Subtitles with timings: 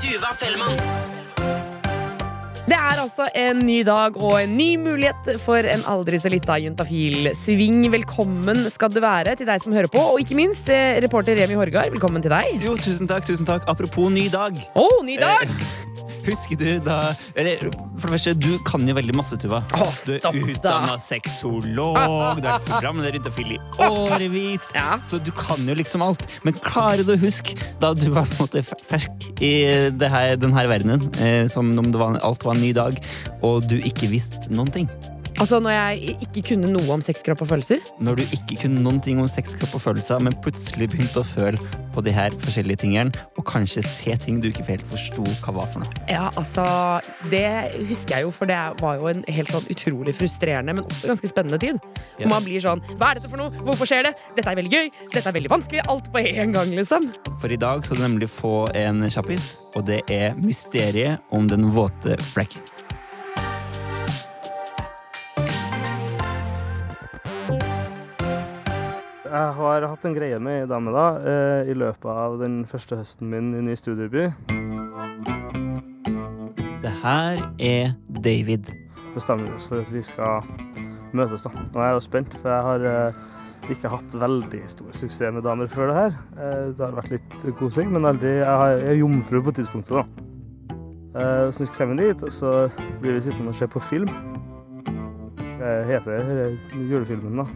[0.00, 1.19] Tuva Fellmann.
[2.70, 6.54] Det er altså en ny dag og en ny mulighet for en aldri så lita
[6.62, 7.32] juntafil.
[7.42, 11.34] Sving velkommen skal det være til deg som hører på, og ikke minst eh, reporter
[11.40, 12.62] Remi Horgard, velkommen til deg.
[12.62, 13.66] Jo, tusen takk, tusen takk.
[13.70, 14.54] Apropos ny dag.
[14.78, 15.50] Å, ny dag!
[16.20, 16.98] Husker du da
[17.38, 17.62] Eller
[18.00, 19.62] for det første, du kan jo veldig masse, Tuva.
[19.76, 20.30] Å, Du er da.
[20.32, 24.68] utdanna sexolog, du har vært programleder Juntafil i årevis.
[24.80, 24.98] Ja.
[25.08, 26.22] Så du kan jo liksom alt.
[26.46, 29.50] Men klarer du å huske da du var på en måte fersk i
[29.96, 33.00] det her, denne verdenen, eh, som om det var, alt var en ny dag,
[33.46, 34.92] og du ikke visste noen ting?
[35.40, 37.80] Altså når jeg ikke kunne noe om sex, kropp og følelser.
[38.04, 41.24] Når du ikke kunne noen ting om sex, kropp og følelser, men plutselig begynte å
[41.24, 41.56] føle
[41.94, 45.70] på de her forskjellige tingene, og kanskje se ting du ikke helt forsto hva var
[45.72, 46.02] for noe.
[46.12, 46.66] Ja, altså
[47.32, 47.46] Det
[47.88, 51.32] husker jeg jo, for det var jo en helt sånn utrolig frustrerende, men også ganske
[51.32, 51.80] spennende tid.
[52.20, 52.28] Ja.
[52.28, 53.64] Man blir sånn Hva er dette for noe?
[53.64, 54.12] Hvorfor skjer det?
[54.36, 54.92] Dette er veldig gøy.
[55.14, 55.86] Dette er veldig vanskelig.
[55.88, 57.08] Alt på en gang, liksom.
[57.40, 61.70] For i dag skal du nemlig få en kjappis, og det er mysteriet om den
[61.72, 62.60] våte flekken.
[69.30, 72.96] Jeg har hatt en greie med ei dame da, eh, i løpet av den første
[72.98, 74.24] høsten min i ny studieby.
[76.82, 78.72] Det her er David.
[79.14, 80.42] Bestemmer oss for at vi skal
[81.14, 81.46] møtes.
[81.46, 81.50] da.
[81.54, 83.22] Og jeg er jo spent, for jeg har eh,
[83.70, 86.18] ikke hatt veldig stor suksess med damer før det her.
[86.34, 91.50] Eh, det har vært litt kosing, men aldri Jeg, er jomfru på tidspunktet, da.
[91.50, 92.68] Så vi kommer vi dit, og så
[93.00, 94.10] blir vi sittende og se på film.
[95.58, 97.46] Hva heter det julefilmen, da?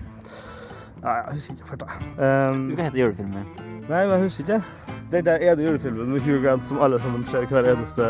[1.05, 1.83] Ja, jeg husker ikke fælt.
[2.17, 3.49] Um, Hva heter julefilmen?
[3.91, 4.61] Nei, men jeg husker ikke.
[5.13, 8.07] Den der ene julefilmen med Hugh Grant som alle sammen ser hver eneste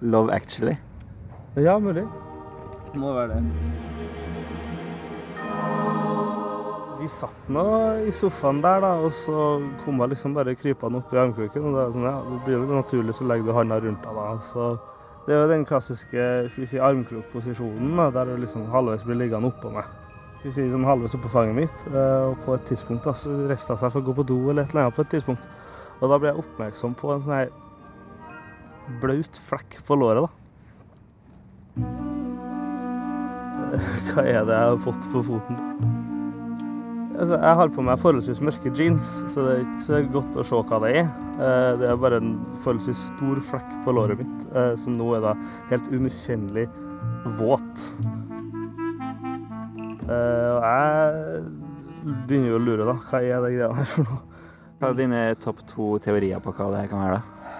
[0.00, 0.74] Love Actually.
[1.56, 2.02] Ja, mulig.
[2.94, 3.44] Må være det.
[7.00, 7.62] Vi satt nå
[8.08, 9.44] i sofaen der, da, og så
[9.84, 11.68] kom jeg liksom bare krypende opp i armkroken.
[11.68, 14.02] Og da, er det sånn, ja, det blir jo naturlig, så legger du handa rundt
[14.02, 14.26] deg da.
[14.42, 14.72] Så
[15.28, 19.52] det er jo den klassiske skal vi si, armkrokposisjonen, der du liksom halvveis blir liggende
[19.54, 19.86] oppå meg.
[20.40, 21.78] Skal si sånn halvveis oppå fanget mitt.
[21.92, 24.62] eh, Og på et tidspunkt da, så reiste seg for å gå på do eller
[24.62, 25.44] et eller annet på et tidspunkt.
[26.00, 27.50] Og da ble jeg oppmerksom på en sånn her
[29.02, 30.30] blaut flekk på låret, da.
[34.12, 35.56] Hva er det jeg har fått på foten?
[37.16, 40.44] Altså, jeg har på meg forholdsvis mørke jeans, så det er ikke så godt å
[40.44, 41.06] se hva det er.
[41.40, 45.20] Eh, Det er bare en forholdsvis stor flekk på låret mitt, eh, som nå er
[45.24, 45.32] da
[45.70, 46.66] helt umiskjennelig
[47.40, 47.74] våt.
[50.06, 52.94] Eh, Og jeg begynner jo å lure, da.
[53.08, 54.20] Hva er det greia her for noe?
[54.76, 57.18] Hva er dine topp to teorier på hva det her kan være?
[57.18, 57.52] da?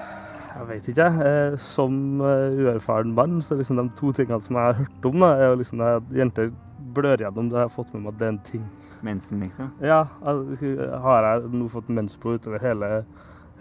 [0.57, 1.27] Jeg vet ikke, jeg.
[1.31, 5.19] Eh, Som eh, uerfaren mann, så liksom de to tingene som jeg har hørt om,
[5.25, 6.53] da, er jo liksom at jenter
[6.97, 7.59] blør gjennom det.
[7.59, 8.67] Jeg har fått med meg at det er en ting.
[9.05, 9.73] Mensen, liksom?
[9.85, 12.89] Ja, har jeg nå fått mensblod utover hele,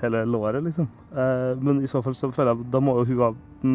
[0.02, 0.88] hele låret, liksom.
[1.62, 3.30] Men i så fall så føler jeg da må jo hun ha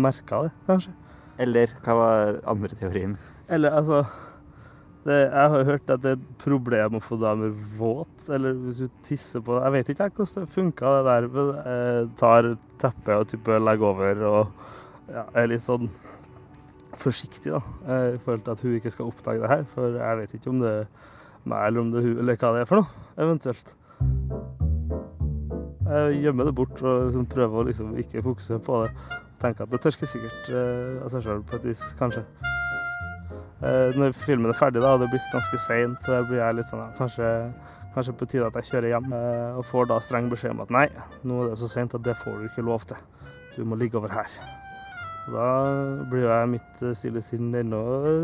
[0.08, 0.94] merka det, kanskje.
[1.40, 3.12] Eller hva var andre teorien?
[3.52, 4.00] Eller altså
[5.04, 8.82] det, Jeg har hørt at det er et problem å få damer våt, eller hvis
[8.84, 11.28] du tisser på Jeg vet ikke hvordan det funka, det der.
[11.34, 12.50] Men jeg tar
[12.82, 14.52] teppet og type legger over og
[15.10, 15.88] ja, er litt sånn
[17.00, 17.62] forsiktig, da.
[17.86, 19.64] eh, I forhold til at hun ikke skal oppdage det her.
[19.72, 20.86] For jeg vet ikke om det er
[21.48, 23.74] meg eller om det er hun, eller hva det er for noe, eventuelt.
[25.90, 28.92] Jeg gjemmer det bort og liksom prøver å liksom ikke fokusere på det.
[29.40, 32.26] Tenker at det tørker sikkert eh, av seg sjøl på et vis, kanskje.
[33.60, 36.56] Eh, når filmen er ferdig, da, og det er blitt ganske seint, så blir jeg
[36.56, 37.28] litt sånn kanskje,
[37.92, 39.12] kanskje på tide at jeg kjører hjem.
[39.12, 40.86] eh, og får da streng beskjed om at nei,
[41.28, 42.96] nå er det så seint at det får du ikke lov til.
[43.58, 44.30] Du må ligge over her.
[45.28, 45.48] Og da
[46.08, 47.82] blir jo jeg mitt eh, stille sinn enda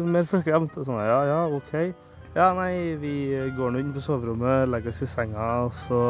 [0.08, 0.78] mer forskremt.
[0.80, 1.74] og Sånn, ja, ja, OK.
[2.36, 3.12] Ja, nei, vi
[3.56, 6.00] går nå inn på soverommet, legger oss i senga, og så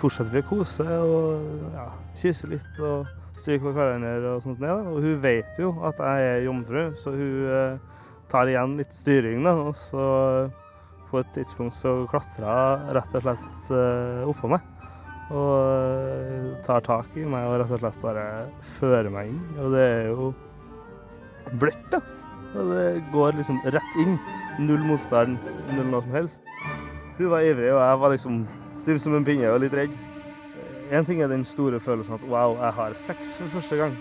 [0.00, 4.60] fortsetter vi å kose og ja, kysse litt og stryke på hverandre og sånt.
[4.64, 7.80] Ja, og hun vet jo at jeg er jomfru, så hun
[8.34, 9.54] tar igjen litt styring, da.
[9.68, 10.04] Og så
[11.10, 14.64] på et tidspunkt så klatrer hun rett og slett eh, oppå meg.
[15.34, 18.26] Og eh, tar tak i meg og rett og slett bare
[18.74, 19.40] fører meg inn.
[19.62, 20.32] Og det er jo
[21.60, 22.02] bløtt, da.
[22.54, 24.18] Og det går liksom rett inn.
[24.62, 25.38] Null motstand,
[25.74, 26.52] null noe som helst.
[27.18, 28.44] Hun var ivrig, og jeg var liksom
[28.78, 29.98] stiv som en pinne og litt redd.
[30.94, 33.98] Én ting er den store følelsen at wow, jeg har sex for første gang.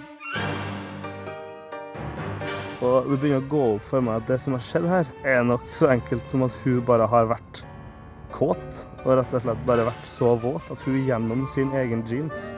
[2.84, 5.46] Og det begynner å gå opp for meg at det som har skjedd her, er
[5.48, 7.62] nok så enkelt som at hun bare har vært
[8.36, 8.84] kåt.
[9.06, 12.52] Og rett og slett bare vært så våt at hun gjennom sin egen jeans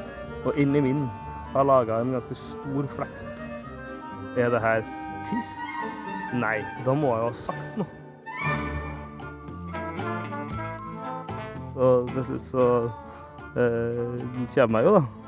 [0.45, 1.05] og inni min
[1.53, 3.21] har laga en ganske stor flekk.
[4.37, 4.81] Er det her
[5.29, 5.51] tiss?
[6.35, 7.89] Nei, da må jeg jo ha sagt noe.
[11.75, 12.65] Så til slutt så
[13.59, 14.25] eh,
[14.55, 15.24] kommer jeg jo, da.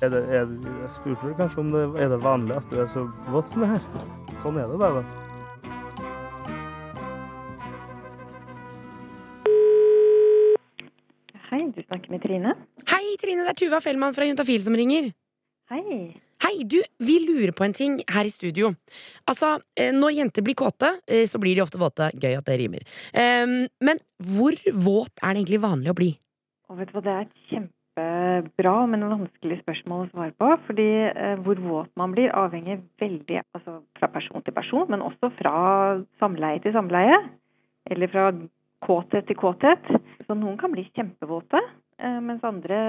[0.00, 2.78] Er det, er det, jeg spurte vel kanskje om det er det vanlig at du
[2.80, 3.82] er så våt som det her.
[4.40, 5.04] Sånn er det bare, da.
[11.50, 12.54] Hei, du snakker med Trine.
[12.88, 15.10] Hei, Trine, det er Tuva Fellmann fra Juntafil som ringer.
[15.68, 15.82] Hei.
[16.46, 18.70] Hei, du, vi lurer på en ting her i studio.
[19.28, 22.08] Altså, eh, når jenter blir kåte, eh, så blir de ofte våte.
[22.16, 22.88] Gøy at det rimer.
[23.12, 26.10] Ehm, men hvor våt er det egentlig vanlig å bli?
[26.72, 27.36] Og vet du hva, det er et
[28.40, 30.48] kjempebra, men vanskelig spørsmål å svare på.
[30.68, 35.32] Fordi eh, hvor våt man blir, avhenger veldig altså, fra person til person, men også
[35.38, 37.20] fra samleie til samleie.
[37.90, 38.30] Eller fra
[38.84, 39.92] kåthet til kåthet.
[40.26, 41.60] Så noen kan bli kjempevåte,
[42.00, 42.80] eh, mens andre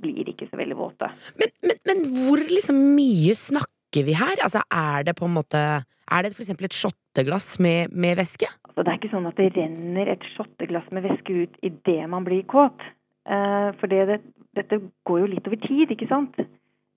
[0.00, 1.10] blir ikke så veldig våte.
[1.40, 4.38] Men, men, men hvor liksom mye snakker vi her?
[4.42, 5.58] Altså, er det på en måte
[6.04, 8.44] Er det for eksempel et shotteglass med, med væske?
[8.68, 12.26] Altså, det er ikke sånn at det renner et shotteglass med væske ut idet man
[12.26, 12.82] blir kåt.
[13.24, 14.20] Eh, for det, det,
[14.58, 16.38] dette går jo litt over tid, ikke sant?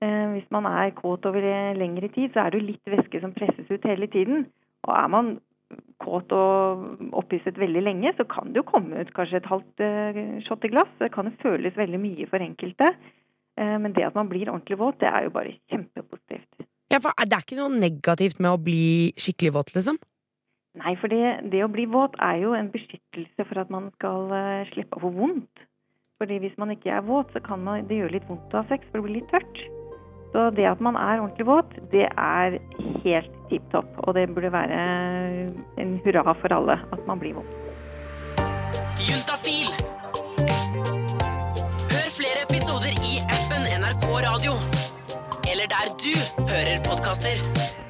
[0.04, 1.44] Eh, hvis man er kåt over
[1.78, 4.48] lengre tid, så er det jo litt væske som presses ut hele tiden.
[4.88, 5.38] Og er man
[6.04, 9.86] kåt og opphisset veldig lenge, så kan det jo komme ut kanskje et halvt
[10.48, 10.92] shot i glass.
[11.00, 12.92] Det kan jo føles veldig mye for enkelte.
[13.58, 16.68] Eh, men det at man blir ordentlig våt, det er jo bare kjempepositivt.
[16.92, 19.98] Ja, for Det er ikke noe negativt med å bli skikkelig våt, liksom?
[20.78, 24.30] Nei, for det, det å bli våt er jo en beskyttelse for at man skal
[24.70, 25.67] slippe å få vondt.
[26.18, 28.70] Fordi hvis man ikke er våt, så kan man, det gjøre litt vondt å ha
[28.72, 29.60] sex, for det blir litt tørt.
[30.34, 32.58] Så det at man er ordentlig våt, det er
[33.06, 33.92] helt tipp topp.
[34.06, 34.80] Og det burde være
[35.78, 37.54] en hurra for alle at man blir våt.
[39.08, 39.70] Juntafil.
[41.94, 44.58] Hør flere episoder i appen NRK Radio.
[45.48, 46.14] Eller der du
[46.50, 47.87] hører podkaster.